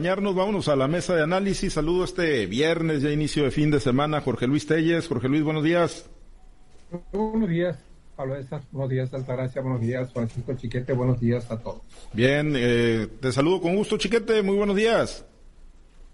[0.00, 1.72] Vámonos a la mesa de análisis.
[1.72, 4.20] Saludo este viernes, ya inicio de fin de semana.
[4.20, 5.08] Jorge Luis Telles.
[5.08, 6.08] Jorge Luis, buenos días.
[7.10, 7.76] Buenos días,
[8.14, 8.62] Pablo Esas.
[8.70, 9.60] Buenos días, Altagracia.
[9.60, 10.92] Buenos días, Francisco Chiquete.
[10.92, 11.82] Buenos días a todos.
[12.12, 14.40] Bien, eh, te saludo con gusto, Chiquete.
[14.44, 15.24] Muy buenos días.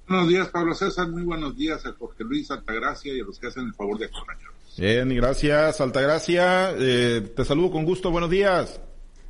[0.09, 1.11] Buenos días, Pablo César.
[1.11, 4.07] Muy buenos días a Jorge Luis Altagracia y a los que hacen el favor de
[4.07, 4.79] acompañarnos.
[4.79, 6.73] Bien, gracias, Altagracia.
[6.79, 8.11] Eh, te saludo con gusto.
[8.11, 8.80] Buenos días.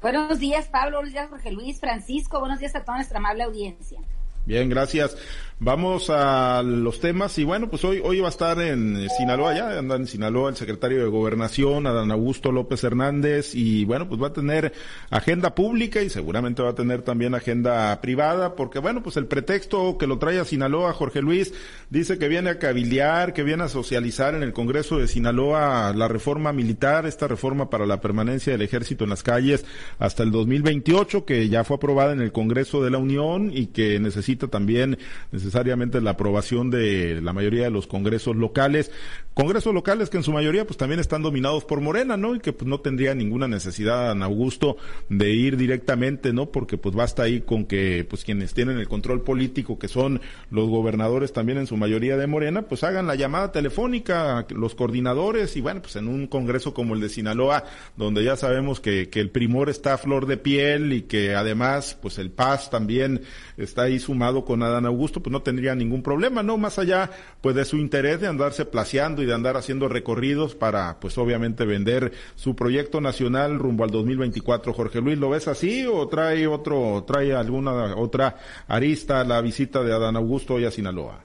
[0.00, 0.98] Buenos días, Pablo.
[0.98, 1.80] Buenos días, Jorge Luis.
[1.80, 2.38] Francisco.
[2.38, 3.98] Buenos días a toda nuestra amable audiencia.
[4.46, 5.16] Bien, gracias.
[5.60, 9.78] Vamos a los temas y bueno, pues hoy hoy va a estar en Sinaloa, ya
[9.78, 14.26] anda en Sinaloa el secretario de Gobernación, Adán Augusto López Hernández y bueno, pues va
[14.26, 14.72] a tener
[15.10, 19.96] agenda pública y seguramente va a tener también agenda privada porque bueno, pues el pretexto
[19.96, 21.54] que lo trae a Sinaloa Jorge Luis
[21.88, 26.08] dice que viene a cabildear, que viene a socializar en el Congreso de Sinaloa la
[26.08, 29.64] reforma militar, esta reforma para la permanencia del ejército en las calles
[30.00, 34.00] hasta el 2028 que ya fue aprobada en el Congreso de la Unión y que
[34.00, 34.98] necesita también
[35.44, 38.90] necesariamente la aprobación de la mayoría de los congresos locales,
[39.34, 42.34] congresos locales que en su mayoría pues también están dominados por Morena, ¿no?
[42.34, 44.76] Y que pues no tendría ninguna necesidad Ana Augusto
[45.08, 46.46] de ir directamente, ¿no?
[46.46, 50.68] Porque pues basta ahí con que pues quienes tienen el control político, que son los
[50.68, 55.60] gobernadores también en su mayoría de Morena, pues hagan la llamada telefónica, los coordinadores y
[55.60, 57.64] bueno, pues en un congreso como el de Sinaloa,
[57.96, 61.98] donde ya sabemos que, que el primor está a flor de piel y que además
[62.00, 63.22] pues el Paz también
[63.56, 66.56] está ahí sumado con Adán Augusto, pues no tendría ningún problema, ¿no?
[66.58, 67.10] Más allá,
[67.40, 71.66] pues de su interés de andarse placeando y de andar haciendo recorridos para, pues obviamente
[71.66, 74.72] vender su proyecto nacional rumbo al 2024.
[74.72, 78.36] Jorge Luis, ¿lo ves así o trae otro, trae alguna otra
[78.68, 81.24] arista la visita de Adán Augusto hoy a Sinaloa?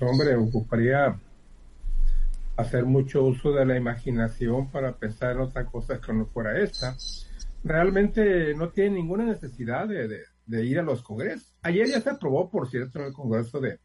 [0.00, 1.14] Hombre, ocuparía
[2.56, 6.96] hacer mucho uso de la imaginación para pensar en otras cosas que no fuera esta.
[7.62, 11.54] Realmente no tiene ninguna necesidad de de ir a los congresos.
[11.62, 13.80] Ayer ya se aprobó, por cierto, en el Congreso de,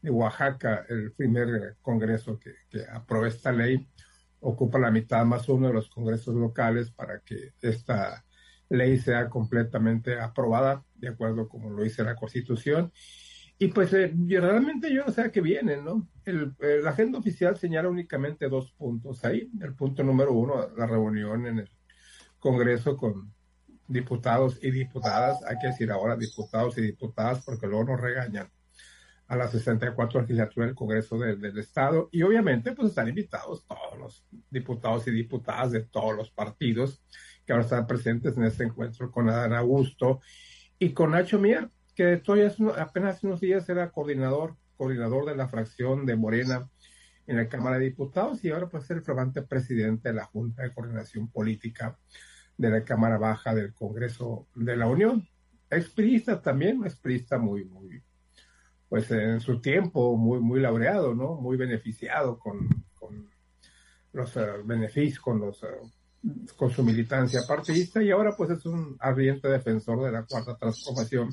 [0.00, 3.88] de Oaxaca, el primer congreso que, que aprobó esta ley.
[4.40, 8.24] Ocupa la mitad más uno de los congresos locales para que esta
[8.68, 12.92] ley sea completamente aprobada, de acuerdo como lo dice la Constitución.
[13.58, 16.08] Y pues eh, realmente yo no sé a qué viene, ¿no?
[16.24, 19.50] El, la agenda oficial señala únicamente dos puntos ahí.
[19.60, 21.70] El punto número uno, la reunión en el
[22.38, 23.33] Congreso con
[23.86, 28.50] diputados y diputadas, hay que decir ahora diputados y diputadas porque luego nos regañan
[29.26, 34.26] a la 64 legislatura del Congreso del Estado y obviamente pues están invitados todos los
[34.50, 37.02] diputados y diputadas de todos los partidos
[37.46, 40.20] que ahora están presentes en este encuentro con Adán Augusto
[40.78, 45.48] y con Nacho Mier, que todavía apenas hace unos días era coordinador, coordinador de la
[45.48, 46.68] fracción de Morena
[47.26, 50.62] en la Cámara de Diputados y ahora pues es el flamante presidente de la Junta
[50.62, 51.98] de Coordinación Política
[52.56, 55.28] de la Cámara Baja del Congreso de la Unión.
[55.70, 58.02] Exprista también, exprista muy, muy,
[58.88, 61.34] pues en su tiempo muy, muy laureado, ¿no?
[61.34, 63.28] Muy beneficiado con, con
[64.12, 65.90] los uh, beneficios, con los, uh,
[66.56, 71.30] con su militancia partidista y ahora pues es un ardiente defensor de la cuarta transformación.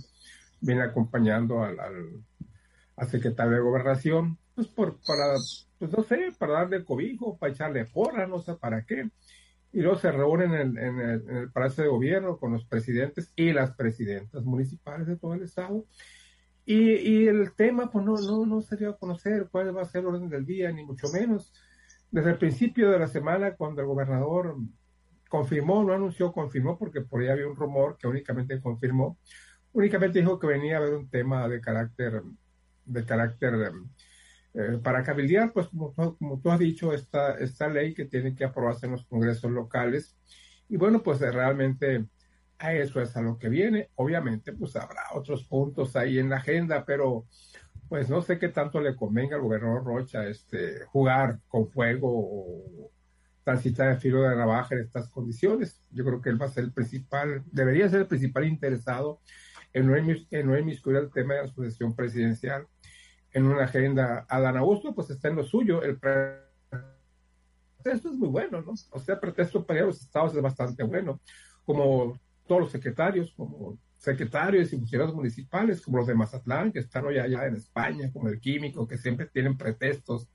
[0.59, 2.23] Viene acompañando al, al,
[2.95, 5.35] al secretario de gobernación, pues por, para,
[5.77, 9.09] pues no sé, para darle cobijo, para echarle porra, no sé para qué
[9.73, 13.31] y luego se reúnen en, en, el, en, el, Palacio de Gobierno con los presidentes
[13.35, 15.85] y las presidentas municipales de todo el estado.
[16.65, 19.85] Y, y el tema, pues no, no, no se dio a conocer cuál va a
[19.85, 21.53] ser el orden del día, ni mucho menos.
[22.11, 24.57] Desde el principio de la semana, cuando el gobernador
[25.29, 29.17] confirmó, no anunció, confirmó, porque por ahí había un rumor que únicamente confirmó,
[29.71, 32.21] únicamente dijo que venía a haber un tema de carácter,
[32.85, 33.53] de carácter
[34.53, 38.85] eh, para cabildear, pues como, tú has dicho, esta, esta ley que tiene que aprobarse
[38.85, 40.17] en los congresos locales.
[40.67, 42.05] Y bueno, pues eh, realmente
[42.59, 43.89] a eso es a lo que viene.
[43.95, 47.25] Obviamente, pues habrá otros puntos ahí en la agenda, pero
[47.87, 52.91] pues no sé qué tanto le convenga al gobernador Rocha este, jugar con fuego o
[53.43, 55.81] transitar el filo de navaja en estas condiciones.
[55.91, 59.19] Yo creo que él va a ser el principal, debería ser el principal interesado
[59.73, 62.67] en no, en no inmiscuir el tema de la sucesión presidencial
[63.33, 64.25] en una agenda.
[64.27, 65.81] Adán Augusto, pues está en lo suyo.
[65.83, 66.49] El pretexto
[68.09, 68.73] es muy bueno, ¿no?
[68.91, 71.19] O sea, pretexto para los estados es bastante bueno.
[71.65, 77.05] Como todos los secretarios, como secretarios y funcionarios municipales, como los de Mazatlán, que están
[77.05, 80.27] hoy allá en España, como el químico, que siempre tienen pretextos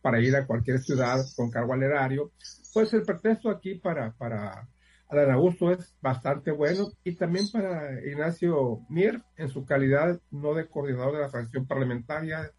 [0.00, 2.32] para ir a cualquier ciudad con cargo al erario,
[2.72, 4.68] pues el pretexto aquí para, para
[5.08, 10.68] Adán Augusto es bastante bueno y también para Ignacio Mier en su calidad no de
[10.68, 12.52] coordinador de la fracción parlamentaria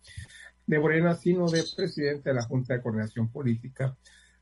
[0.66, 3.96] de Morena, sino de presidente de la Junta de Coordinación Política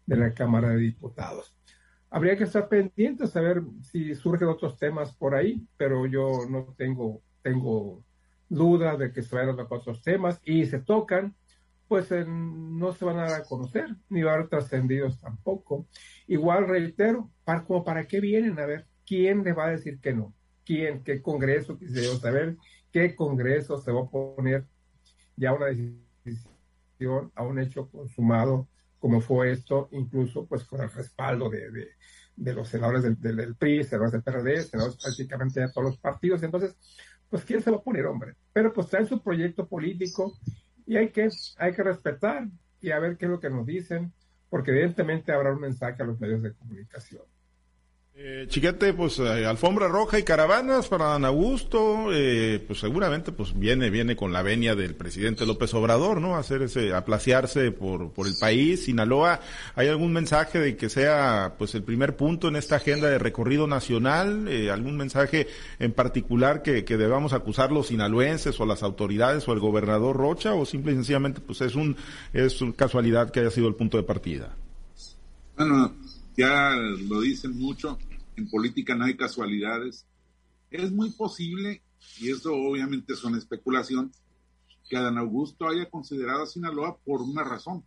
[0.06, 1.54] de la Cámara de Diputados.
[2.09, 6.74] Habría que estar pendientes a ver si surgen otros temas por ahí, pero yo no
[6.77, 8.04] tengo tengo
[8.50, 11.36] dudas de que se vayan otros temas y se tocan,
[11.87, 15.87] pues no se van a dar a conocer, ni van a haber trascendidos tampoco.
[16.27, 20.13] Igual reitero, para, como para qué vienen, a ver, ¿quién le va a decir que
[20.13, 20.33] no?
[20.65, 21.03] ¿Quién?
[21.03, 21.77] ¿Qué congreso?
[21.77, 22.57] Quisiera saber
[22.91, 24.65] qué congreso se va a poner
[25.35, 28.67] ya una decisión a un hecho consumado
[28.99, 31.69] como fue esto, incluso pues con el respaldo de,
[32.35, 36.41] de, los senadores del, del, PRI, senadores del PRD, senadores prácticamente de todos los partidos.
[36.43, 36.75] Entonces,
[37.29, 38.35] pues ¿quién se va a poner, hombre?
[38.51, 40.37] Pero pues trae su proyecto político
[40.87, 42.47] y hay que, hay que respetar
[42.81, 44.13] y a ver qué es lo que nos dicen,
[44.49, 47.23] porque evidentemente habrá un mensaje a los medios de comunicación.
[48.19, 53.57] Eh, chiquete, pues eh, alfombra roja y caravanas para Dan Augusto, eh, pues seguramente pues
[53.57, 56.35] viene viene con la venia del presidente López Obrador, ¿no?
[56.35, 58.85] Hacer ese aplaciarse por por el país.
[58.85, 59.39] Sinaloa,
[59.75, 63.67] ¿hay algún mensaje de que sea pues el primer punto en esta agenda de recorrido
[63.67, 64.47] nacional?
[64.47, 65.45] Eh, ¿Algún mensaje
[65.77, 70.55] en particular que, que debamos acusar los sinaloenses o las autoridades o el gobernador Rocha
[70.55, 71.95] o simple y sencillamente pues es un
[72.33, 74.55] es una casualidad que haya sido el punto de partida?
[75.55, 75.93] Bueno,
[76.35, 76.75] ya
[77.09, 77.97] lo dicen mucho,
[78.37, 80.05] en política no hay casualidades.
[80.71, 81.81] Es muy posible,
[82.19, 84.11] y eso obviamente es una especulación,
[84.87, 87.83] que Adán Augusto haya considerado a Sinaloa por una razón.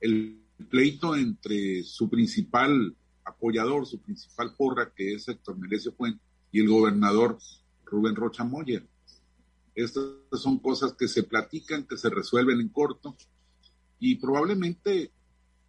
[0.00, 0.40] El
[0.70, 6.22] pleito entre su principal apoyador, su principal porra, que es Héctor Merecio Puente,
[6.52, 7.38] y el gobernador
[7.84, 8.86] Rubén Rocha Moyer.
[9.74, 13.16] Estas son cosas que se platican, que se resuelven en corto,
[13.98, 15.10] y probablemente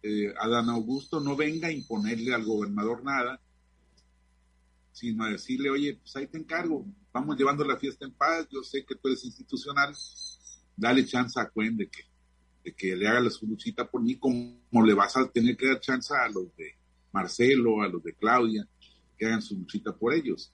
[0.02, 3.40] eh, Adán Augusto no venga a imponerle al gobernador nada,
[4.98, 8.62] sino a decirle, oye, pues ahí te encargo, vamos llevando la fiesta en paz, yo
[8.64, 9.94] sé que tú eres institucional,
[10.76, 12.02] dale chance a Cuen de que,
[12.64, 15.68] de que le haga la su luchita por mí, como le vas a tener que
[15.68, 16.74] dar chance a los de
[17.12, 18.68] Marcelo, a los de Claudia,
[19.16, 20.52] que hagan su luchita por ellos.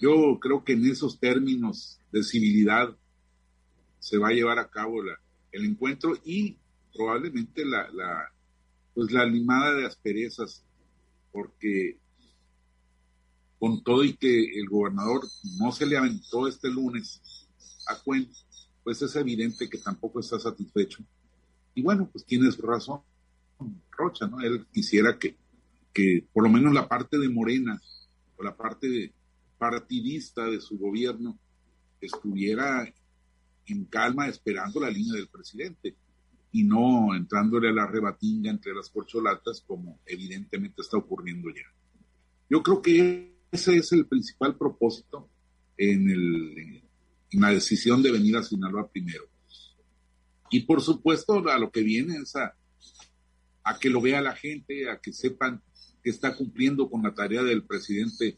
[0.00, 2.96] Yo creo que en esos términos de civilidad
[3.98, 5.02] se va a llevar a cabo
[5.52, 6.56] el encuentro y
[6.94, 8.32] probablemente la, la,
[8.94, 10.64] pues la limada de asperezas,
[11.30, 11.98] porque
[13.58, 15.22] con todo y que el gobernador
[15.58, 17.20] no se le aventó este lunes
[17.86, 18.36] a cuenta,
[18.84, 21.02] pues es evidente que tampoco está satisfecho.
[21.74, 23.00] Y bueno, pues tienes razón,
[23.90, 24.40] Rocha, ¿no?
[24.40, 25.36] Él quisiera que,
[25.92, 27.80] que por lo menos la parte de Morena
[28.36, 29.12] o la parte
[29.58, 31.38] partidista de su gobierno
[32.00, 32.86] estuviera
[33.66, 35.96] en calma esperando la línea del presidente
[36.52, 41.66] y no entrándole a la rebatinga entre las corcholatas como evidentemente está ocurriendo ya.
[42.48, 45.28] Yo creo que ese es el principal propósito
[45.78, 46.82] en, el,
[47.30, 49.24] en la decisión de venir a Sinaloa primero.
[50.50, 52.54] Y por supuesto a lo que viene es a,
[53.64, 55.62] a que lo vea la gente, a que sepan
[56.02, 58.36] que está cumpliendo con la tarea del presidente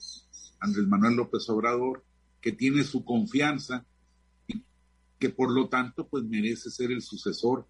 [0.61, 2.03] Andrés Manuel López Obrador,
[2.41, 3.85] que tiene su confianza
[4.47, 4.63] y
[5.19, 7.67] que por lo tanto pues merece ser el sucesor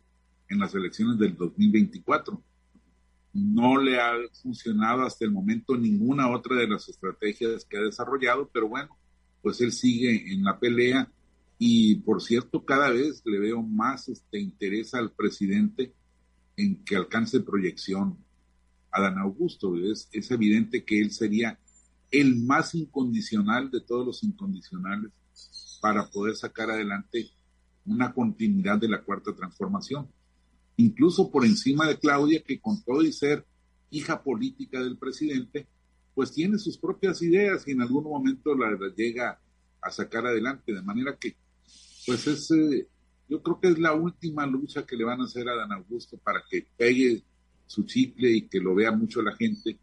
[0.48, 2.40] en las elecciones del 2024.
[3.32, 8.48] No le ha funcionado hasta el momento ninguna otra de las estrategias que ha desarrollado,
[8.52, 8.96] pero bueno,
[9.42, 11.10] pues él sigue en la pelea
[11.58, 15.92] y por cierto cada vez le veo más este interés al presidente
[16.56, 18.16] en que alcance proyección.
[18.90, 21.58] Adán Augusto, es, es evidente que él sería
[22.10, 25.12] el más incondicional de todos los incondicionales
[25.80, 27.30] para poder sacar adelante
[27.84, 30.08] una continuidad de la cuarta transformación
[30.78, 33.44] incluso por encima de Claudia, que con todo y ser
[33.90, 35.66] hija política del presidente,
[36.14, 39.40] pues tiene sus propias ideas y en algún momento las la llega
[39.80, 41.37] a sacar adelante, de manera que,
[42.06, 42.87] pues es, eh,
[43.28, 46.16] yo creo que es la última lucha que le van a hacer a Dan Augusto
[46.18, 47.23] para que pegue
[47.66, 49.78] su chicle y que lo vea mucho la gente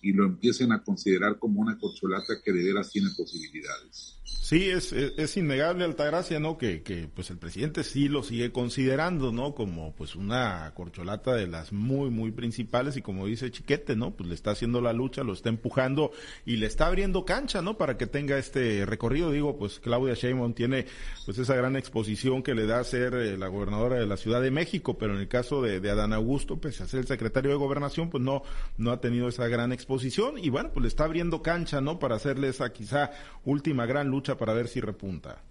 [0.00, 4.18] y lo empiecen a considerar como una corcholata que de veras tiene posibilidades.
[4.24, 6.58] Sí, es, es, innegable, Altagracia, ¿no?
[6.58, 9.54] Que, que pues el presidente sí lo sigue considerando, ¿no?
[9.54, 14.14] Como pues una corcholata de las muy, muy principales y como dice Chiquete, ¿no?
[14.16, 16.10] Pues le está haciendo la lucha, lo está empujando
[16.44, 17.78] y le está abriendo cancha, ¿no?
[17.78, 19.30] Para que tenga este recorrido.
[19.30, 20.86] Digo, pues Claudia Sheinbaum tiene
[21.24, 24.42] pues esa gran exposición que le da a ser eh, la gobernadora de la Ciudad
[24.42, 27.56] de México, pero en el caso de, Adán Augusto, pues a ser el secretario de
[27.56, 28.42] Gobernación, pues no,
[28.76, 31.98] no ha tenido esa gran exposición y bueno, pues le está abriendo cancha, ¿no?
[31.98, 33.10] Para hacerle esa quizá
[33.44, 35.42] última gran lucha para ver si repunta?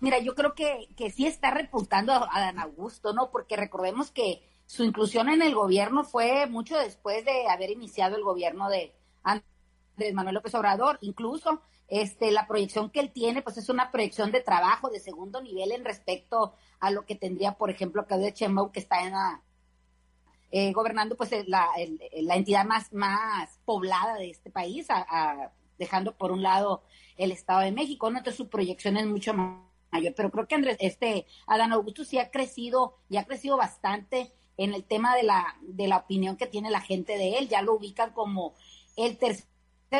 [0.00, 3.30] Mira, yo creo que, que sí está repuntando a Dan Augusto, ¿no?
[3.30, 8.24] Porque recordemos que su inclusión en el gobierno fue mucho después de haber iniciado el
[8.24, 10.98] gobierno de Andrés Manuel López Obrador.
[11.02, 15.42] Incluso este, la proyección que él tiene, pues es una proyección de trabajo de segundo
[15.42, 19.42] nivel en respecto a lo que tendría, por ejemplo, Claudia Sheinbaum, que está en la,
[20.52, 21.70] eh, gobernando pues la,
[22.12, 24.86] la, entidad más, más poblada de este país,
[25.78, 26.82] dejando por un lado
[27.16, 28.18] el Estado de México, ¿no?
[28.18, 32.30] Entonces su proyección es mucho mayor, pero creo que Andrés, este, Adán Augusto sí ha
[32.30, 36.70] crecido y ha crecido bastante en el tema de la, de la opinión que tiene
[36.70, 38.54] la gente de él, ya lo ubican como
[38.96, 39.48] el tercero,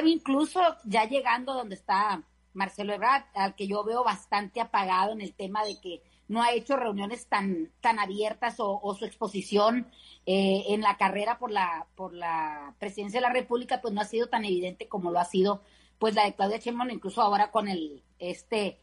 [0.05, 5.33] incluso ya llegando donde está Marcelo Ebrard, al que yo veo bastante apagado en el
[5.33, 6.03] tema de que
[6.33, 9.87] no ha hecho reuniones tan, tan abiertas o, su exposición
[10.25, 14.07] eh, en la carrera por la, por la presidencia de la República, pues no ha
[14.07, 15.63] sido tan evidente como lo ha sido
[15.99, 18.81] pues la de Claudia Sheinbaum, incluso ahora con el este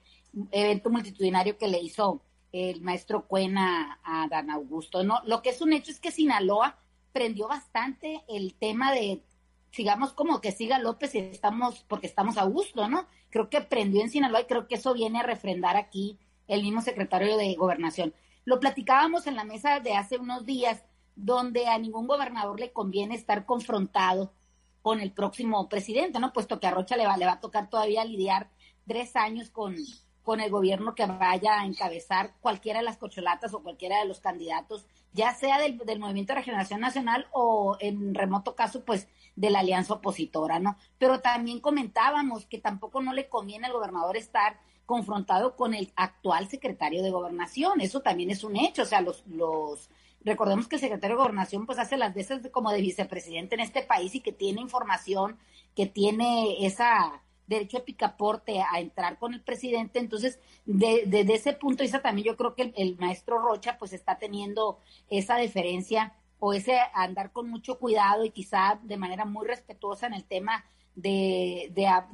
[0.51, 5.03] evento multitudinario que le hizo el maestro Cuena a Dan Augusto.
[5.03, 6.77] No, lo que es un hecho es que Sinaloa
[7.12, 9.24] prendió bastante el tema de
[9.72, 13.08] sigamos como que siga López y estamos, porque estamos a gusto, ¿no?
[13.32, 16.82] Creo que prendió en Sinaloa y creo que eso viene a refrendar aquí el mismo
[16.82, 18.13] secretario de Gobernación.
[18.44, 20.84] Lo platicábamos en la mesa de hace unos días,
[21.15, 24.34] donde a ningún gobernador le conviene estar confrontado
[24.82, 26.34] con el próximo presidente, ¿no?
[26.34, 28.50] Puesto que a Rocha le va, le va a tocar todavía lidiar
[28.88, 29.75] tres años con,
[30.24, 34.20] con el gobierno que vaya a encabezar cualquiera de las cocholatas o cualquiera de los
[34.20, 39.50] candidatos, ya sea del, del Movimiento de Regeneración Nacional o en remoto caso, pues de
[39.51, 40.77] la alianza opositora, ¿no?
[40.98, 46.50] Pero también comentábamos que tampoco no le conviene al gobernador estar confrontado con el actual
[46.50, 47.79] secretario de gobernación.
[47.79, 48.81] Eso también es un hecho.
[48.81, 49.88] O sea, los, los,
[50.25, 53.84] recordemos que el secretario de gobernación pues hace las veces como de vicepresidente en este
[53.84, 55.38] país y que tiene información,
[55.75, 60.00] que tiene esa derecho de picaporte a entrar con el presidente.
[60.00, 63.77] Entonces, desde de, ese punto de vista también yo creo que el, el, maestro Rocha
[63.77, 64.79] pues está teniendo
[65.12, 70.15] esa deferencia o ese andar con mucho cuidado y quizá de manera muy respetuosa en
[70.15, 70.65] el tema
[71.01, 71.72] de,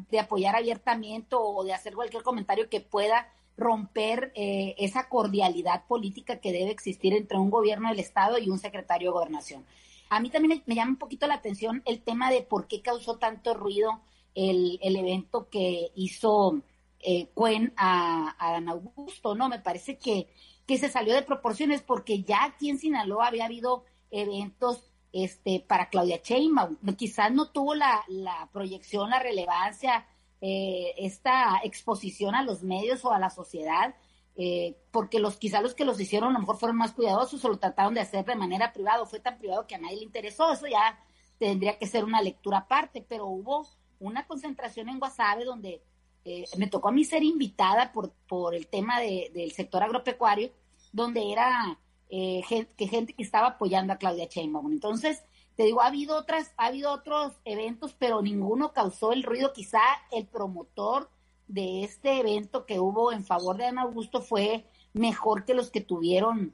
[0.10, 6.40] de, apoyar abiertamente o de hacer cualquier comentario que pueda romper eh, esa cordialidad política
[6.40, 9.66] que debe existir entre un gobierno del Estado y un secretario de gobernación.
[10.10, 13.18] A mí también me, llama un poquito la atención el tema de por qué causó
[13.18, 14.02] tanto ruido
[14.36, 16.62] el, el evento que hizo
[17.00, 19.50] eh, Cuen a, a Dan Augusto, ¿no?
[19.50, 20.28] Me parece que,
[20.68, 24.84] que se salió de proporciones porque ya aquí en Sinaloa había habido eventos
[25.16, 26.76] este, para Claudia Sheinbaum.
[26.98, 28.04] Quizás no tuvo la,
[28.52, 30.06] proyección, la relevancia,
[30.42, 33.96] eh, esta exposición a los medios o a la sociedad,
[34.36, 37.48] eh, porque los quizás los que los hicieron a lo mejor fueron más cuidadosos o
[37.48, 40.52] lo trataron de hacer de manera privada, fue tan privado que a nadie le interesó,
[40.52, 41.00] eso ya
[41.40, 43.66] tendría que ser una lectura aparte, pero hubo
[44.02, 45.82] una concentración en Guasave donde
[46.26, 50.52] eh, me tocó a mí ser invitada por, el tema de, del sector agropecuario,
[50.92, 54.72] donde era eh, gente, que gente que estaba apoyando a Claudia Sheinbaum.
[54.72, 55.24] Entonces,
[55.56, 59.54] te digo, ha habido otras, ha habido otros eventos, pero ninguno causó el ruido.
[59.54, 59.82] Quizá
[60.12, 61.10] el promotor
[61.48, 65.82] de este evento que hubo en favor de Ana Augusto fue mejor que los que
[65.82, 66.54] tuvieron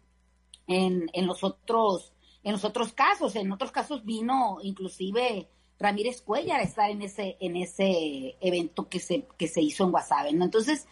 [0.68, 3.36] en, en los otros, en los otros casos.
[3.36, 5.50] En otros casos vino inclusive
[5.82, 9.92] Ramírez Cuellar a estar en ese, en ese evento que se, que se hizo en
[9.92, 10.30] Guasave.
[10.30, 10.88] Entonces,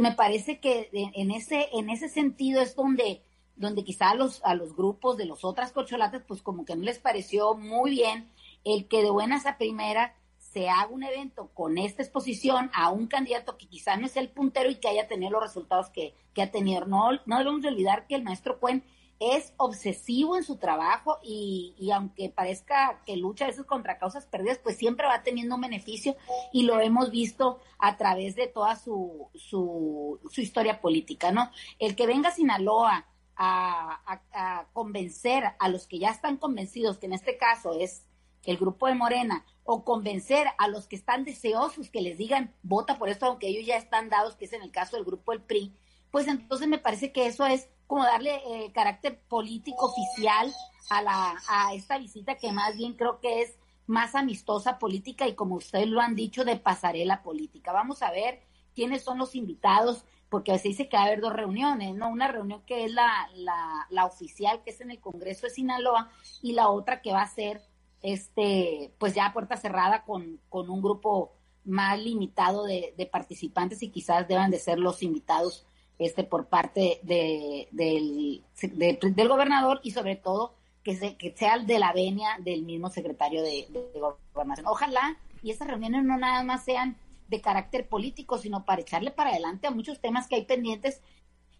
[0.00, 3.22] me parece que en ese, en ese sentido es donde
[3.58, 6.84] donde quizá a los, a los grupos de los otras cocholatas, pues como que no
[6.84, 8.30] les pareció muy bien
[8.64, 13.06] el que de buenas a primera se haga un evento con esta exposición a un
[13.06, 16.42] candidato que quizá no es el puntero y que haya tenido los resultados que, que
[16.42, 16.86] ha tenido.
[16.86, 18.82] No, no debemos olvidar que el maestro Cuen
[19.20, 24.26] es obsesivo en su trabajo y, y, aunque parezca que lucha a veces contra causas
[24.26, 26.16] perdidas, pues siempre va teniendo un beneficio
[26.52, 31.50] y lo hemos visto a través de toda su, su, su historia política, ¿no?
[31.80, 33.06] El que venga a Sinaloa
[33.38, 38.04] a, convencer a los que ya están convencidos, que en este caso es
[38.44, 42.98] el grupo de Morena, o convencer a los que están deseosos que les digan vota
[42.98, 45.42] por esto, aunque ellos ya están dados, que es en el caso del grupo del
[45.42, 45.74] PRI,
[46.10, 50.52] pues entonces me parece que eso es como darle eh, carácter político oficial
[50.90, 55.34] a, la, a esta visita que más bien creo que es más amistosa política y
[55.34, 57.72] como ustedes lo han dicho, de pasarela política.
[57.72, 58.42] Vamos a ver
[58.74, 62.10] quiénes son los invitados, porque a veces dice que va a haber dos reuniones, ¿no?
[62.10, 63.08] Una reunión que es la,
[63.90, 66.10] la, oficial, que es en el Congreso de Sinaloa,
[66.42, 67.62] y la otra que va a ser,
[68.02, 71.32] este, pues ya a puerta cerrada con, con un grupo
[71.64, 75.66] más limitado de, participantes y quizás deban de ser los invitados
[75.98, 80.54] este por parte de, del, del gobernador y sobre todo
[80.84, 84.00] que, se, que sea de la venia del mismo secretario de, de
[84.32, 84.66] gobernación.
[84.68, 86.96] Ojalá y estas reuniones no nada más sean
[87.28, 91.02] de carácter político, sino para echarle para adelante a muchos temas que hay pendientes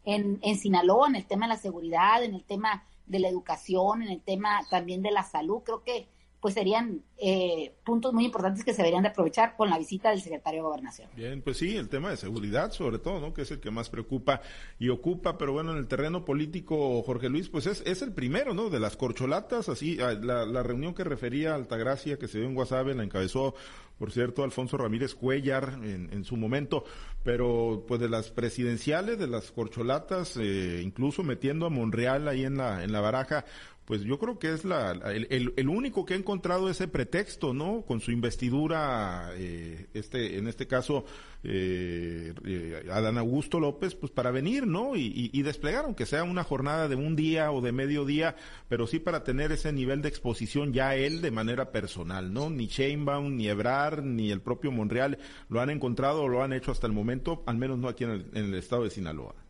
[0.05, 4.03] en, en Sinaloa, en el tema de la seguridad, en el tema de la educación,
[4.03, 5.63] en el tema también de la salud.
[5.65, 6.09] Creo que
[6.41, 10.21] pues serían eh, puntos muy importantes que se deberían de aprovechar con la visita del
[10.21, 11.09] secretario de Gobernación.
[11.17, 13.35] Bien, pues sí, el tema de seguridad sobre todo, ¿no?
[13.35, 14.41] Que es el que más preocupa
[14.79, 18.55] y ocupa, pero bueno, en el terreno político, Jorge Luis, pues es, es el primero,
[18.55, 18.71] ¿no?
[18.71, 22.55] De las corcholatas, así, ah, la, reunión que refería a Altagracia que se dio en
[22.55, 23.55] Guasave la encabezó
[23.99, 26.85] por cierto, Alfonso Ramírez Cuellar en, en, su momento,
[27.25, 32.59] pero pues de las presidenciales, de las corcholatas, eh, incluso metiendo a Monreal ahí en
[32.59, 33.45] la, en la baraja,
[33.89, 37.87] pues yo creo que es la, el, el, único que ha encontrado ese pretexto, ¿no?
[37.87, 41.07] Con su investidura, eh, este, en este caso,
[41.43, 44.95] eh, eh, Adán Augusto López, pues para venir, ¿no?
[44.95, 48.37] Y, y, desplegar, aunque sea una jornada de un día o de medio día,
[48.69, 52.51] pero sí para tener ese nivel de exposición ya él de manera personal, ¿no?
[52.51, 55.17] Ni Sheinbaum, ni Ebrar, ni el propio Monreal
[55.49, 58.27] lo han encontrado o lo han hecho hasta el momento, al menos no aquí el,
[58.35, 59.48] en el estado de Sinaloa.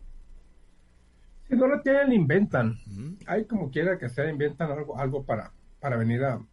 [1.49, 2.77] Si no lo tienen, inventan.
[3.27, 6.45] Hay como quiera que sea, inventan algo, algo para, para venir a,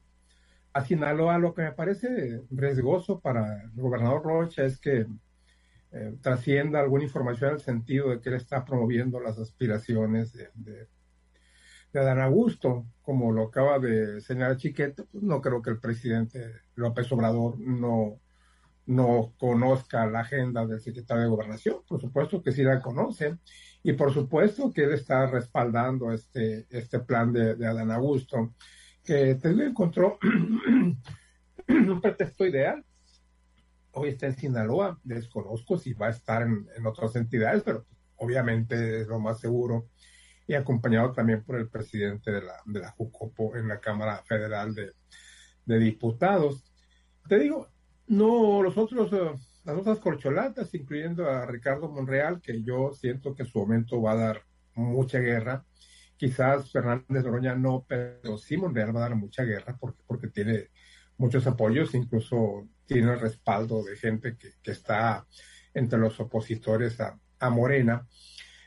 [0.74, 1.38] a Sinaloa.
[1.38, 5.06] Lo que me parece riesgoso para el gobernador Rocha es que
[5.92, 10.50] eh, trascienda alguna información en el sentido de que él está promoviendo las aspiraciones de,
[10.54, 10.88] de,
[11.94, 16.52] de Dan Augusto, como lo acaba de señalar Chiquete, pues no creo que el presidente
[16.76, 18.20] López Obrador no,
[18.86, 23.38] no conozca la agenda del secretario de Gobernación, por supuesto que sí la conoce,
[23.86, 28.56] y por supuesto que él está respaldando este, este plan de, Adán Augusto,
[29.04, 30.18] que te encontró
[31.68, 32.84] un pretexto ideal.
[33.92, 39.02] Hoy está en Sinaloa, desconozco si va a estar en, en otras entidades, pero obviamente
[39.02, 39.88] es lo más seguro,
[40.48, 44.74] y acompañado también por el presidente de la, de la Jucopo en la Cámara Federal
[44.74, 44.94] de,
[45.64, 46.64] de Diputados.
[47.30, 47.70] Te digo,
[48.08, 53.44] no, los otros, eh, las otras corcholatas, incluyendo a Ricardo Monreal, que yo siento que
[53.44, 54.42] en su momento va a dar
[54.76, 55.66] mucha guerra.
[56.18, 60.70] Quizás Fernández Noroña no, pero sí Monreal va a dar mucha guerra porque, porque tiene
[61.18, 65.26] muchos apoyos, incluso tiene el respaldo de gente que, que está
[65.74, 68.08] entre los opositores a, a, Morena.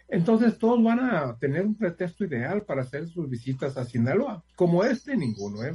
[0.09, 4.45] Entonces todos van a tener un pretexto ideal para hacer sus visitas a Sinaloa.
[4.57, 5.73] Como este, ninguno, ¿eh?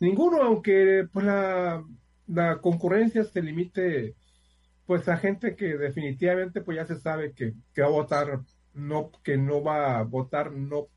[0.00, 1.82] Ninguno, aunque pues la
[2.26, 4.16] la concurrencia se limite
[4.92, 8.42] pues a gente que definitivamente pues ya se sabe que, que va a votar
[8.74, 10.88] no que no va a votar no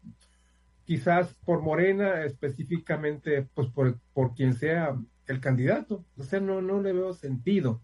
[0.84, 6.04] quizás por Morena específicamente pues por, por quien sea el candidato.
[6.18, 7.84] O sea no no le veo sentido.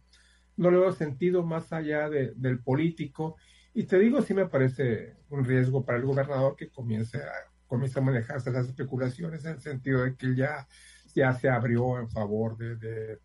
[0.57, 3.37] No le veo sentido más allá de, del político.
[3.73, 7.31] Y te digo sí me parece un riesgo para el gobernador que comience a
[7.67, 10.67] comience a manejarse las especulaciones en el sentido de que ya
[11.15, 13.17] ya se abrió en favor de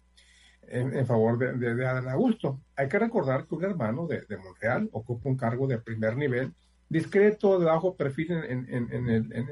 [0.68, 2.60] en, favor de, de, Adán Augusto.
[2.76, 6.54] Hay que recordar que un hermano de, de, Montreal ocupa un cargo de primer nivel,
[6.88, 9.46] discreto, de bajo perfil en, en, en el, el,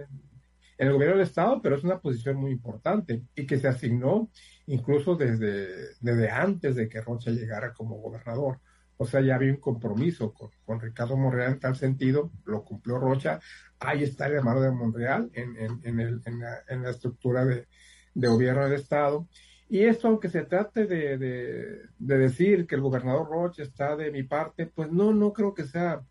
[0.78, 4.30] el, gobierno del Estado, pero es una posición muy importante y que se asignó
[4.66, 8.60] incluso desde, antes de que Rocha llegara como gobernador.
[8.96, 13.40] O sea, ya había un compromiso con, Ricardo Monreal en tal sentido, lo cumplió Rocha.
[13.80, 17.66] Ahí está el hermano de Monreal en, en, el, en, la, en la estructura de,
[18.14, 19.28] de gobierno del Estado.
[19.68, 24.10] Y esto, aunque se trate de, de, de, decir que el gobernador Roche está de
[24.10, 26.02] mi parte, pues no, no creo que sea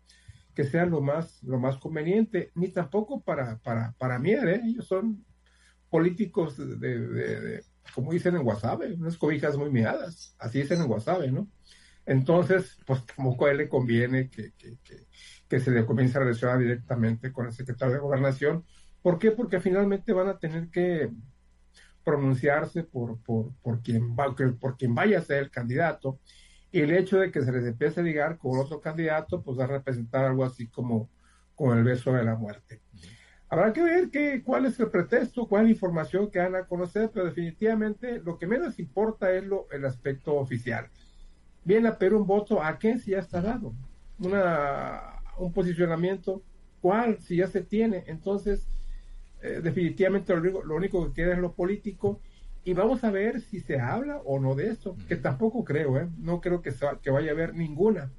[0.54, 4.60] que sea lo más, lo más conveniente, ni tampoco para, para, para mí, ¿eh?
[4.64, 5.24] ellos son
[5.90, 7.64] políticos de, de,
[7.94, 11.48] como dicen en Guasave, unas cobijas muy miadas, así dicen en Guasave, ¿no?
[12.06, 15.06] Entonces, pues tampoco a él le conviene que, que, que,
[15.48, 18.64] que se le comience a relacionar directamente con el secretario de Gobernación.
[19.02, 19.30] ¿Por qué?
[19.30, 21.10] Porque finalmente van a tener que
[22.04, 26.20] pronunciarse por, por, por, quien va, por quien vaya a ser el candidato.
[26.70, 29.64] Y el hecho de que se les empiece a ligar con otro candidato, pues va
[29.64, 31.08] a representar algo así como
[31.54, 32.82] con el beso de la muerte.
[33.48, 36.66] Habrá que ver qué cuál es el pretexto, cuál es la información que van a
[36.66, 40.88] conocer, pero definitivamente lo que menos importa es lo, el aspecto oficial.
[41.64, 43.72] Viene a pedir un voto, ¿a qué si ya está dado?
[44.18, 46.42] Una, un posicionamiento,
[46.80, 47.20] ¿cuál?
[47.20, 48.04] Si ya se tiene.
[48.08, 48.66] Entonces,
[49.44, 52.20] eh, definitivamente lo único, lo único, que queda es lo político
[52.64, 56.08] y vamos a ver si se habla o no de eso, que tampoco creo, ¿eh?
[56.18, 58.10] no creo que, que vaya a haber ninguna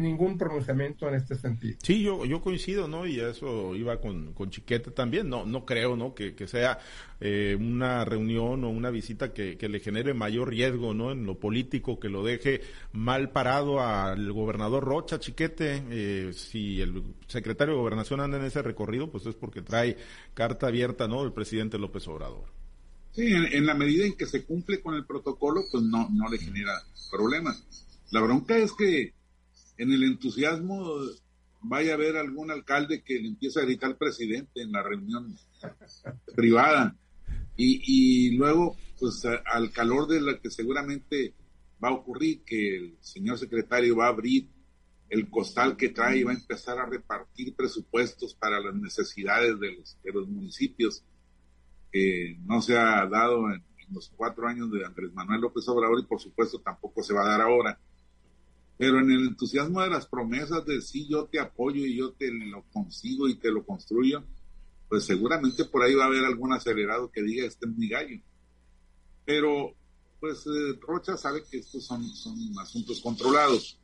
[0.00, 1.78] ningún pronunciamiento en este sentido.
[1.82, 3.06] Sí, yo, yo coincido, ¿no?
[3.06, 5.28] Y eso iba con, con Chiquete también.
[5.28, 6.14] No, no creo, ¿no?
[6.14, 6.78] Que, que sea
[7.20, 11.12] eh, una reunión o una visita que, que, le genere mayor riesgo, ¿no?
[11.12, 15.82] En lo político, que lo deje mal parado al gobernador Rocha, Chiquete.
[15.90, 19.96] Eh, si el secretario de Gobernación anda en ese recorrido, pues es porque trae
[20.34, 21.22] carta abierta, ¿no?
[21.22, 22.44] El presidente López Obrador.
[23.12, 26.28] Sí, en, en la medida en que se cumple con el protocolo, pues no, no
[26.28, 26.72] le genera
[27.10, 27.62] problemas.
[28.10, 29.12] La bronca es que
[29.80, 31.00] en el entusiasmo
[31.62, 35.34] vaya a haber algún alcalde que le empiece a gritar presidente en la reunión
[36.34, 36.96] privada.
[37.56, 41.34] Y, y luego, pues al calor de lo que seguramente
[41.82, 44.48] va a ocurrir, que el señor secretario va a abrir
[45.08, 49.72] el costal que trae y va a empezar a repartir presupuestos para las necesidades de
[49.72, 51.02] los, de los municipios,
[51.90, 56.06] que no se ha dado en, los cuatro años de Andrés Manuel López Obrador y
[56.06, 57.76] por supuesto tampoco se va a dar ahora.
[58.80, 62.32] Pero en el entusiasmo de las promesas de sí, yo te apoyo y yo te
[62.32, 64.24] lo consigo y te lo construyo,
[64.88, 68.18] pues seguramente por ahí va a haber algún acelerado que diga este es mi gallo.
[69.26, 69.74] Pero
[70.18, 73.78] pues eh, Rocha sabe que estos son, son asuntos controlados.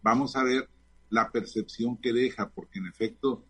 [0.00, 0.70] Vamos a ver
[1.10, 3.44] la percepción que deja, porque en efecto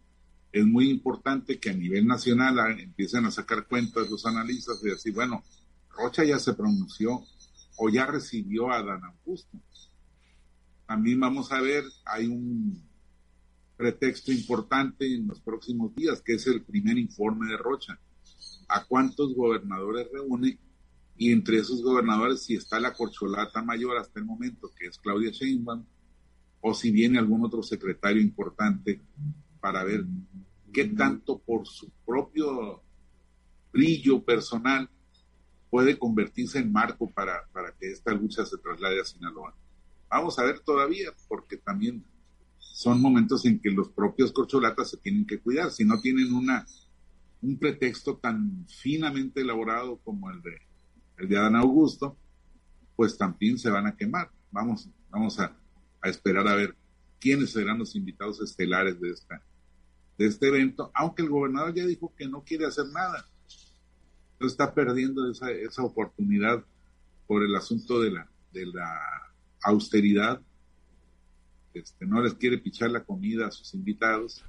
[0.50, 4.88] es muy importante que a nivel nacional ah, empiecen a sacar cuentas los analistas y
[4.88, 5.44] decir, bueno,
[5.90, 7.22] Rocha ya se pronunció
[7.76, 9.56] o ya recibió a Dan Augusto.
[10.90, 12.82] También vamos a ver, hay un
[13.76, 17.96] pretexto importante en los próximos días, que es el primer informe de Rocha.
[18.66, 20.58] ¿A cuántos gobernadores reúne?
[21.16, 25.30] Y entre esos gobernadores, si está la corcholata mayor hasta el momento, que es Claudia
[25.30, 25.84] Sheinbaum,
[26.60, 29.00] o si viene algún otro secretario importante
[29.60, 30.04] para ver
[30.72, 32.82] qué tanto por su propio
[33.72, 34.90] brillo personal
[35.70, 39.54] puede convertirse en marco para, para que esta lucha se traslade a Sinaloa.
[40.10, 42.04] Vamos a ver todavía, porque también
[42.58, 45.70] son momentos en que los propios corcholatas se tienen que cuidar.
[45.70, 46.66] Si no tienen una,
[47.42, 50.58] un pretexto tan finamente elaborado como el de,
[51.18, 52.16] el de Adán Augusto,
[52.96, 54.30] pues también se van a quemar.
[54.50, 55.56] Vamos, vamos a,
[56.02, 56.74] esperar a ver
[57.20, 59.42] quiénes serán los invitados estelares de, esta,
[60.18, 63.26] de este evento, aunque el gobernador ya dijo que no quiere hacer nada
[64.46, 66.64] está perdiendo esa, esa oportunidad
[67.26, 69.29] por el asunto de la, de la
[69.62, 70.40] austeridad.
[71.74, 74.44] Este, no les quiere pichar la comida a sus invitados.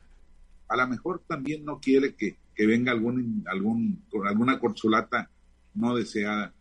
[0.67, 5.29] A lo mejor también no quiere que, que venga algún, algún, alguna corcholata
[5.73, 6.53] no deseada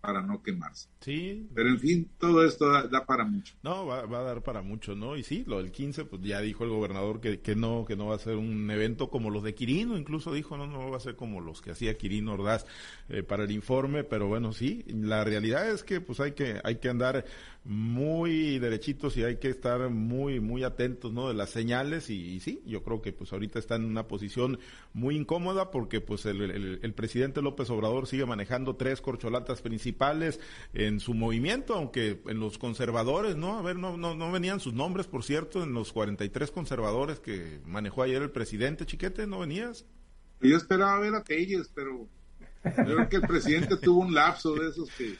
[0.00, 0.88] para no quemarse.
[1.00, 1.48] Sí.
[1.54, 3.54] Pero en fin, todo esto da, para mucho.
[3.62, 5.16] No, va, va, a dar para mucho, ¿no?
[5.16, 8.06] Y sí, lo del 15, pues ya dijo el gobernador que, que no, que no
[8.06, 11.00] va a ser un evento como los de Quirino, incluso dijo, no, no va a
[11.00, 12.66] ser como los que hacía Quirino Ordaz
[13.08, 16.76] eh, para el informe, pero bueno, sí, la realidad es que pues hay que, hay
[16.76, 17.24] que andar
[17.64, 21.28] muy derechitos y hay que estar muy, muy atentos, ¿no?
[21.28, 24.58] De las señales y, sí, yo creo que pues ahorita está en una posición
[24.94, 30.40] muy incómoda porque pues el, el, presidente López Obrador sigue manejando tres corcholatas principales
[30.72, 33.58] en su movimiento, aunque en los conservadores, ¿no?
[33.58, 37.60] A ver, no, no, no venían sus nombres, por cierto, en los 43 conservadores que
[37.66, 39.84] manejó ayer el presidente Chiquete, ¿no venías?
[40.40, 42.08] Yo esperaba ver a Telles, pero
[42.62, 45.16] creo que el presidente tuvo un lapso de esos que,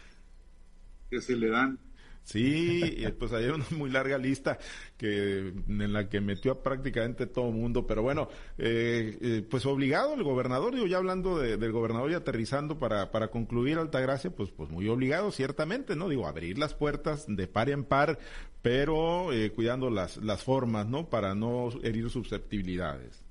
[1.11, 1.79] que se le dan.
[2.23, 4.59] Sí, pues hay una muy larga lista
[4.97, 8.29] que en la que metió a prácticamente todo mundo, pero bueno,
[8.59, 13.29] eh, eh, pues obligado el gobernador, digo, ya hablando del gobernador y aterrizando para, para
[13.29, 16.09] concluir Altagracia, pues, pues muy obligado, ciertamente, ¿no?
[16.09, 18.19] Digo, abrir las puertas de par en par,
[18.63, 21.09] pero eh, cuidando las, las formas, ¿no?
[21.09, 23.25] Para no herir susceptibilidades.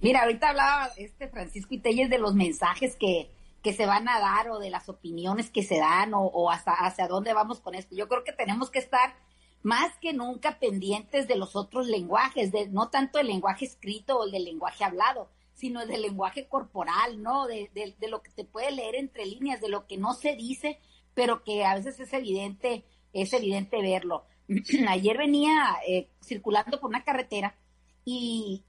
[0.00, 3.30] Mira, ahorita hablaba este Francisco Itelles de los mensajes que,
[3.66, 7.08] que se van a dar o de las opiniones que se dan o, hasta hacia
[7.08, 7.96] dónde vamos con esto.
[7.96, 9.16] Yo creo que tenemos que estar
[9.64, 14.24] más que nunca pendientes de los otros lenguajes, de no tanto el lenguaje escrito o
[14.24, 17.48] el del lenguaje hablado, sino del lenguaje corporal, ¿no?
[17.48, 20.78] De, de, lo que te puede leer entre líneas, de lo que no se dice,
[21.14, 24.26] pero que a veces es evidente, es evidente verlo.
[24.88, 27.58] Ayer venía eh, circulando por una carretera
[28.04, 28.62] y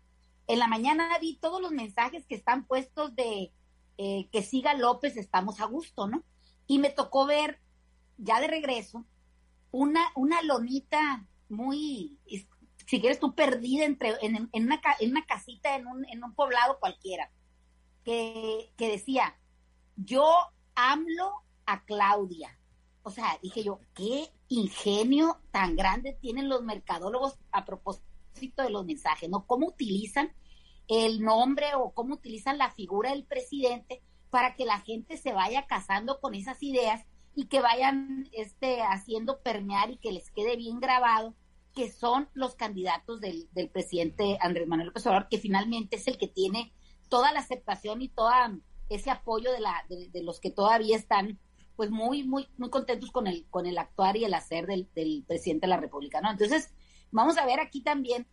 [0.47, 3.51] en la mañana vi todos los mensajes que están puestos de
[3.97, 6.23] eh, que siga López, estamos a gusto, ¿no?
[6.67, 7.59] Y me tocó ver,
[8.17, 9.05] ya de regreso,
[9.71, 12.17] una, una lonita muy,
[12.85, 16.79] si quieres tú, perdida entre, en, una, en una casita, en un, en un poblado
[16.79, 17.31] cualquiera,
[18.03, 19.37] que, que decía,
[19.95, 20.25] yo
[20.75, 22.57] hablo a Claudia.
[23.03, 28.85] O sea, dije yo, qué ingenio tan grande tienen los mercadólogos a propósito de los
[28.85, 29.45] mensajes, ¿no?
[29.45, 30.31] ¿Cómo utilizan
[30.87, 35.67] el nombre o cómo utilizan la figura del presidente para que la gente se vaya
[35.67, 40.79] casando con esas ideas y que vayan este, haciendo permear y que les quede bien
[40.79, 41.35] grabado
[41.77, 46.17] que son los candidatos del, del presidente Andrés Manuel López Obrador, que finalmente es el
[46.17, 46.73] que tiene
[47.07, 48.31] toda la aceptación y todo
[48.89, 51.37] ese apoyo de, la, de, los que todavía están
[51.75, 55.23] pues muy, muy, muy contentos con el, con el actuar y el hacer del, del
[55.27, 56.31] presidente de la República, ¿no?
[56.31, 56.73] Entonces,
[57.11, 58.25] vamos a ver aquí también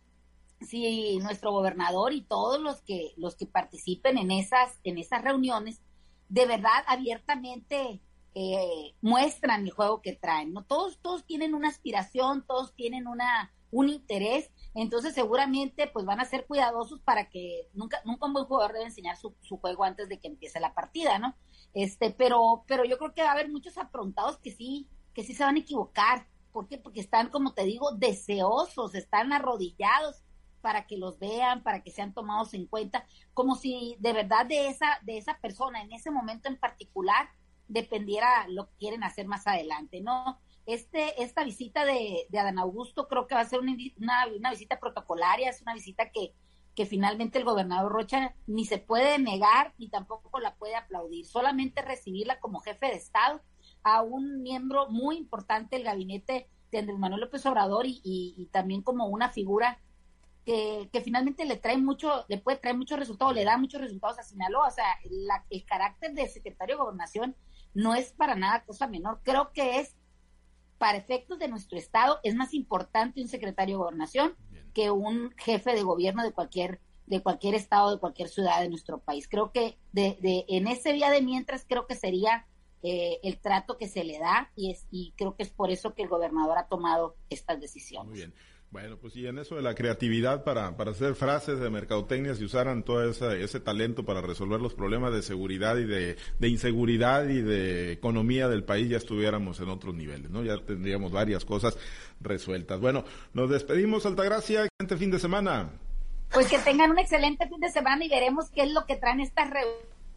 [0.61, 5.81] si nuestro gobernador y todos los que los que participen en esas en esas reuniones
[6.29, 8.01] de verdad abiertamente
[8.33, 13.53] eh, muestran el juego que traen no todos todos tienen una aspiración todos tienen una
[13.75, 18.45] un interés Entonces seguramente pues van a ser cuidadosos para que nunca, nunca un buen
[18.45, 21.35] jugador debe enseñar su, su juego antes de que empiece la partida, ¿no?
[21.73, 25.33] Este, pero, pero yo creo que va a haber muchos aprontados que sí, que sí
[25.33, 26.27] se van a equivocar.
[26.53, 26.77] ¿Por qué?
[26.77, 30.23] Porque están, como te digo, deseosos, están arrodillados
[30.65, 34.67] para que los vean, para que sean tomados en cuenta, como si de verdad de
[34.67, 37.29] esa, de esa persona en ese momento en particular
[37.67, 40.39] dependiera lo que quieren hacer más adelante, ¿no?
[40.65, 45.51] Este, esta visita de, de Adán Augusto creo que va a ser una, visita protocolaria,
[45.51, 46.33] es una visita que,
[46.73, 51.83] que finalmente el gobernador Rocha ni se puede negar ni tampoco la puede aplaudir, solamente
[51.83, 53.39] recibirla como jefe de Estado
[53.83, 58.81] a un miembro muy importante del gabinete de Andrés Manuel López Obrador y, y, también
[58.81, 59.79] como una figura
[60.45, 64.19] que, que, finalmente le trae mucho, le puede traer muchos resultados, le da muchos resultados
[64.19, 64.67] a Sinaloa.
[64.67, 67.35] O sea, la, el carácter de secretario de gobernación
[67.73, 69.19] no es para nada cosa menor.
[69.23, 69.95] Creo que es
[70.77, 74.35] para efectos de nuestro Estado, es más importante un secretario de gobernación
[74.73, 78.99] que un jefe de gobierno de cualquier de cualquier estado, de cualquier ciudad de nuestro
[78.99, 79.27] país.
[79.29, 82.47] Creo que de, de en ese día de mientras creo que sería
[82.87, 85.93] eh, el trato que se le da y, es, y creo que es por eso
[85.93, 88.09] que el gobernador ha tomado estas decisiones.
[88.09, 88.33] Muy bien.
[88.75, 92.43] Bueno, pues y en eso de la creatividad para, para hacer frases de mercadotecnia, si
[92.43, 97.25] usaran todo ese, ese talento para resolver los problemas de seguridad y de, de, inseguridad
[97.29, 100.43] y de economía del país, ya estuviéramos en otros niveles, ¿no?
[100.43, 101.77] Ya tendríamos varias cosas
[102.19, 102.81] resueltas.
[102.81, 105.69] Bueno, nos despedimos, Altagracia, excelente fin de semana.
[106.33, 109.21] Pues que tengan un excelente fin de semana y veremos qué es lo que traen
[109.21, 109.51] estas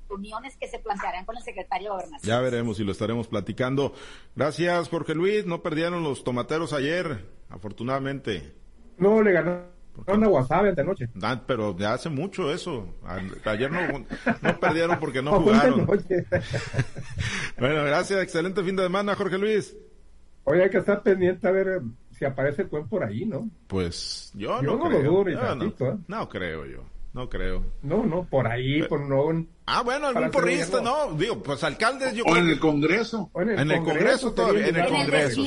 [0.08, 2.28] reuniones que se plantearán con el secretario de Gobernación.
[2.28, 3.94] Ya veremos y lo estaremos platicando.
[4.34, 5.46] Gracias, Jorge Luis.
[5.46, 8.54] No perdieron los tomateros ayer afortunadamente.
[8.98, 9.62] No, le ganó
[10.06, 11.08] una Wasabi ante noche.
[11.22, 12.94] Ah, pero ya hace mucho eso.
[13.44, 13.80] Ayer no,
[14.42, 15.86] no perdieron porque no jugaron.
[17.58, 18.22] bueno, gracias.
[18.22, 19.76] Excelente fin de semana, Jorge Luis.
[20.44, 21.80] Oye, hay que estar pendiente a ver eh,
[22.12, 23.50] si aparece el cuen por ahí, ¿no?
[23.66, 25.28] Pues yo, no, creo.
[25.28, 25.98] ¿eh?
[26.06, 26.82] no creo yo.
[27.12, 27.64] No creo.
[27.82, 29.46] No, no, por ahí, por no.
[29.66, 33.30] Ah, bueno, algún porrista, no, digo, pues alcaldes yo O en el Congreso.
[33.34, 35.42] en el, Congreso, todavía, en el Congreso.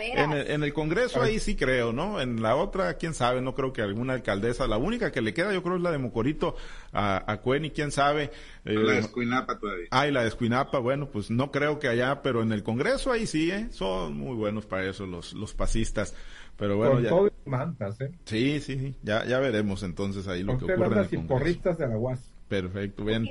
[0.00, 2.20] En el, Congreso ahí sí creo, ¿no?
[2.20, 5.52] En la otra, quién sabe, no creo que alguna alcaldesa, la única que le queda
[5.52, 6.56] yo creo es la de Mocorito
[6.92, 8.30] a, a Cueni, quién sabe.
[8.64, 9.86] la de Escuinapa todavía.
[9.90, 13.12] Ah, y la de Escuinapa, bueno, pues no creo que allá, pero en el Congreso
[13.12, 13.68] ahí sí, ¿eh?
[13.70, 16.14] Son muy buenos para eso los, los pasistas.
[16.56, 17.10] Pero bueno, ya.
[17.44, 18.12] mantas, ¿eh?
[18.24, 18.96] Sí, sí, sí.
[19.02, 20.86] Ya, ya veremos entonces ahí lo que ocurre.
[21.12, 22.32] En el de la UAS.
[22.48, 23.28] Perfecto, bien.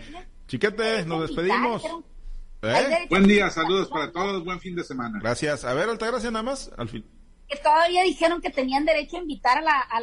[0.47, 1.83] Chiquete, nos despedimos.
[2.61, 3.07] ¿Eh?
[3.09, 5.19] Buen día, saludos para todos, buen fin de semana.
[5.21, 5.65] Gracias.
[5.65, 6.71] A ver, Altagracia, nada más.
[6.77, 7.05] Al fin.
[7.47, 10.01] Que todavía dijeron que tenían derecho a invitar a la, a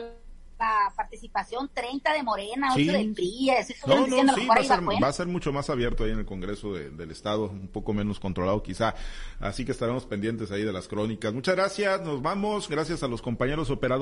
[0.96, 3.50] participación 30 de Morena, 8 de PRI,
[3.86, 6.26] no, no, sí, va, a ser, va a ser mucho más abierto ahí en el
[6.26, 8.94] Congreso del Estado, un poco menos controlado quizá,
[9.40, 11.32] así que estaremos pendientes ahí de las crónicas.
[11.32, 13.92] Muchas gracias, nos vamos, gracias a los compañeros operadores.